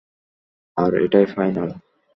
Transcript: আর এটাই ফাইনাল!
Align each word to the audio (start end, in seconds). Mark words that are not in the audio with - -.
আর 0.77 0.91
এটাই 1.05 1.25
ফাইনাল! 1.33 1.69